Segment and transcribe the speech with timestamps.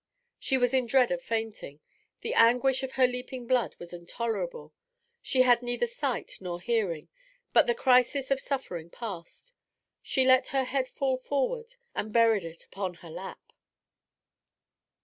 [0.39, 1.79] She was in dread of fainting;
[2.21, 4.73] the anguish of her leaping blood was intolerable;
[5.21, 7.07] she had neither sight nor hearing.
[7.53, 9.53] But the crisis of suffering passed;
[10.01, 13.53] she let her head fall forward and buried it upon her lap.